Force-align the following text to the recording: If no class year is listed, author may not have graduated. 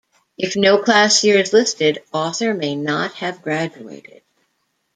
If 0.35 0.55
no 0.55 0.79
class 0.81 1.23
year 1.23 1.37
is 1.37 1.53
listed, 1.53 2.01
author 2.11 2.55
may 2.55 2.73
not 2.73 3.13
have 3.17 3.43
graduated. 3.43 4.23